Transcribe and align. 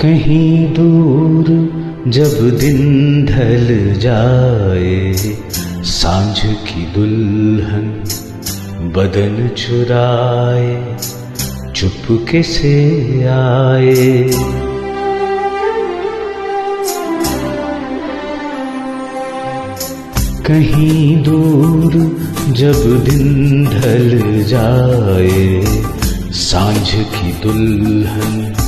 कहीं 0.00 0.74
दूर 0.74 1.46
जब 2.08 2.58
दिन 2.58 3.24
ढल 3.26 3.94
जाए, 4.00 5.12
साँझ 5.84 6.38
की 6.38 6.84
दुल्हन 6.94 7.88
बदन 8.96 9.48
चुराए, 9.48 10.96
चुपके 11.72 12.42
से 12.42 12.74
आए। 13.24 14.30
कहीं 20.46 21.22
दूर 21.22 21.92
जब 22.52 23.04
दिन 23.04 23.64
ढल 23.64 24.44
जाए, 24.44 25.62
साँझ 26.30 26.88
की 26.88 27.32
दुल्हन 27.42 28.67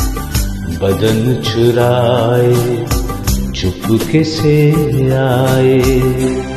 बदन 0.81 1.19
चुराए 1.45 2.53
चुपके 3.55 4.23
से 4.23 4.55
आए। 5.13 6.50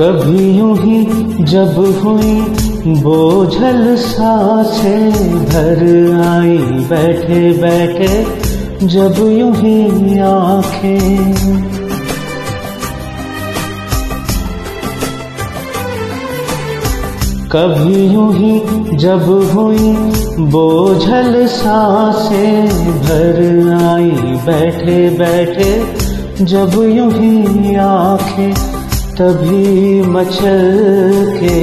कभी 0.00 0.44
यूँ 0.58 0.76
ही 0.76 1.44
जब 1.44 1.74
हुई 2.02 3.00
बोझल 3.00 3.96
सासे 3.96 4.94
भर 5.50 5.82
आई, 6.26 6.56
बैठे 6.90 7.40
बैठे 7.60 8.86
जब 8.86 9.18
यूँ 9.28 9.52
ही 9.56 10.18
आँखें। 10.20 11.02
कभी 17.52 18.06
यूँ 18.06 18.32
ही 18.34 18.96
जब 18.96 19.28
हुई 19.52 19.92
बोझल 20.56 21.46
सासे 21.58 22.46
भर 23.04 23.44
आई, 23.84 24.10
बैठे 24.48 24.98
बैठे 25.18 25.72
जब 26.44 26.82
यूँ 26.96 27.12
ही 27.12 27.74
आँखें। 27.76 28.69
तभी 29.20 30.02
मचल 30.02 30.62
के 31.40 31.56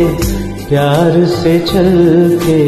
प्यार 0.66 1.26
से 1.26 1.60
चल 1.60 1.88
के 2.44 2.66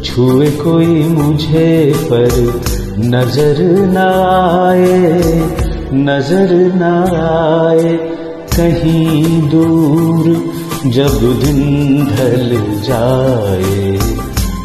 छुए 0.00 0.50
कोई 0.50 1.02
मुझे 1.08 1.92
पर 2.02 2.30
नज़र 2.98 3.60
न 3.86 3.96
आए, 3.96 5.10
नज़र 5.92 6.54
न 6.76 6.82
आए। 7.16 7.92
कहीं 8.56 9.42
दूर 9.50 10.24
जब 10.86 11.18
दिन 11.44 11.60
ढल 12.06 12.48
जाए, 12.82 13.98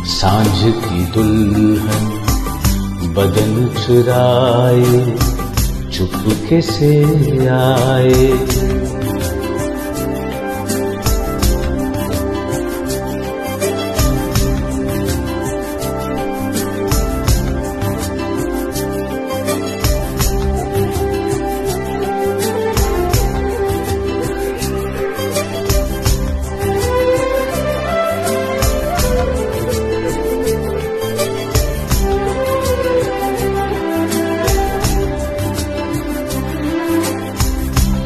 साँझ 0.06 0.74
की 0.86 1.06
दुल्हन 1.06 2.08
बदन 3.18 3.68
चुराए 3.78 5.18
चुपके 5.92 6.62
से 6.62 6.94
आए। 7.48 8.71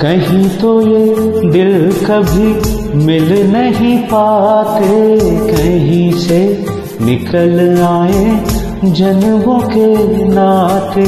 कहीं 0.01 0.47
तो 0.59 0.69
ये 0.81 1.50
दिल 1.51 1.91
कभी 2.06 2.47
मिल 3.06 3.29
नहीं 3.51 3.97
पाते, 4.03 4.89
कहीं 5.51 6.11
से 6.19 6.39
निकल 7.01 7.59
आए 7.81 8.91
जन्मों 8.91 9.59
के 9.69 9.88
नाते। 10.28 11.06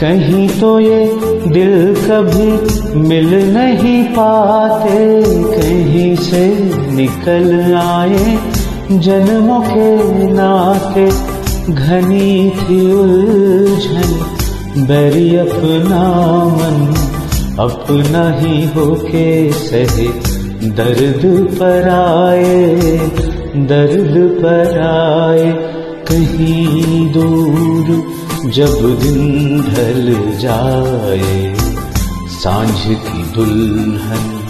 कहीं 0.00 0.48
तो 0.60 0.78
ये 0.80 1.04
दिल 1.48 1.94
कभी 2.00 2.98
मिल 3.08 3.34
नहीं 3.52 4.02
पाते, 4.12 4.98
कहीं 5.50 6.14
से 6.16 6.46
निकल 6.96 7.74
आए 7.76 8.38
जन्मों 8.98 9.60
के 9.62 10.32
नाते। 10.32 11.10
घनी 11.70 12.50
थी 12.50 12.92
उलझन, 12.92 14.26
बैरी 14.86 15.36
अपना 15.36 16.02
मन। 16.44 16.94
अपना 17.58 18.30
ही 18.30 18.66
होके 18.66 19.52
सहे, 19.52 20.08
दर्द 20.68 21.48
पर 21.54 21.88
आए, 21.88 22.76
दर्द 23.56 24.42
पर 24.42 24.78
आए। 24.80 25.52
कहीं 26.08 27.12
दूर 27.12 28.04
जब 28.50 28.98
दिन 29.02 29.60
ढल 29.62 30.38
जाए, 30.38 31.54
साँझ 32.28 32.80
की 32.86 33.22
दुल्हन 33.34 34.40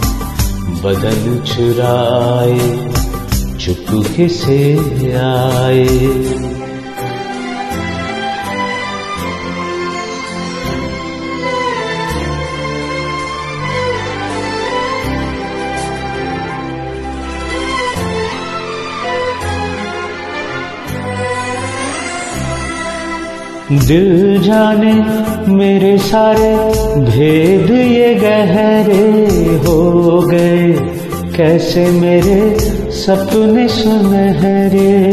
बदल 0.83 1.41
चुराए 1.47 2.89
चुपके 3.59 4.27
से 4.27 4.73
आए। 5.13 5.85
दिल 23.75 24.41
जाने 24.41 24.93
मेरे 25.53 25.97
सारे 25.97 26.55
भेद 27.01 27.71
ये 27.71 28.15
गहरे 28.15 29.55
हो 29.55 30.21
गए। 30.21 30.71
कैसे 31.37 31.85
मेरे 31.85 32.55
सपने 32.91 33.67
सुनहरे। 33.67 35.05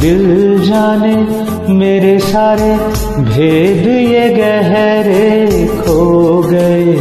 दिल 0.00 0.58
जाने 0.60 1.16
मेरे 1.74 2.18
सारे 2.18 2.76
भेद 3.22 4.12
ये 4.12 4.28
गहरे 4.28 5.66
खो 5.66 6.42
गए। 6.42 6.96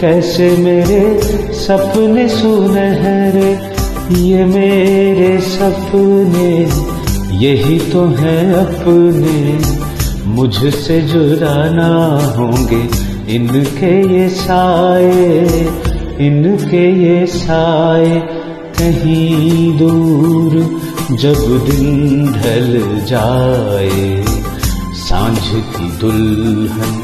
कैसे 0.00 0.56
मेरे 0.56 1.20
सपने 1.54 2.28
सुनहरे। 2.28 3.71
ये 4.10 4.44
मेरे 4.44 5.40
सपने, 5.40 6.50
यही 7.38 7.78
तो 7.78 8.04
है 8.06 8.52
अपने। 8.54 9.60
मुझसे 10.26 11.00
जुड़ाना 11.00 11.88
होंगे 12.36 12.82
इनके 13.34 13.92
ये 14.14 14.28
साए, 14.28 15.66
इनके 16.20 16.84
ये 17.04 17.26
साए 17.26 18.20
कहीं 18.78 19.78
दूर 19.78 20.80
जब 21.16 21.66
दिन 21.70 22.26
ढल 22.32 23.00
जाए। 23.06 24.24
साँझ 24.94 25.38
की 25.44 25.90
दुल्हन 25.98 26.94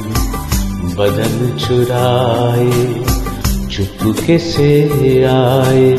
बदन 0.98 1.56
चुराए, 1.56 3.04
चुपके 3.70 4.38
से 4.38 4.70
आए। 5.24 5.98